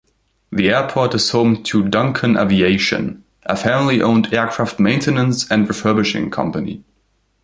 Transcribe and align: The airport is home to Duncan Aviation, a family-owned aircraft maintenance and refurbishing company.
The 0.51 0.71
airport 0.71 1.13
is 1.13 1.29
home 1.29 1.61
to 1.61 1.87
Duncan 1.87 2.35
Aviation, 2.35 3.23
a 3.43 3.55
family-owned 3.55 4.33
aircraft 4.33 4.79
maintenance 4.79 5.45
and 5.51 5.67
refurbishing 5.67 6.31
company. 6.31 6.83